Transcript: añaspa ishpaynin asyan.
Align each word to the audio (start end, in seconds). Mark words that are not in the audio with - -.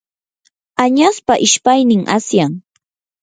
añaspa 0.83 1.33
ishpaynin 1.45 2.03
asyan. 2.17 2.51